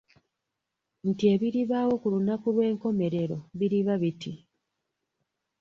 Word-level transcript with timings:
Nti 1.09 1.23
ebiribaawo 1.33 1.93
ku 2.01 2.07
lunaku 2.13 2.47
lw'enkomerero 2.55 3.37
biriba 3.57 3.93
biti 4.01 4.33